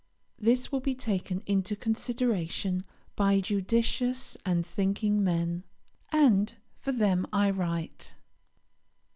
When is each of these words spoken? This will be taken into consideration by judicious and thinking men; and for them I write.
This 0.39 0.71
will 0.71 0.79
be 0.79 0.95
taken 0.95 1.43
into 1.45 1.75
consideration 1.75 2.83
by 3.15 3.39
judicious 3.39 4.35
and 4.43 4.65
thinking 4.65 5.23
men; 5.23 5.63
and 6.11 6.55
for 6.79 6.91
them 6.91 7.27
I 7.31 7.51
write. 7.51 8.15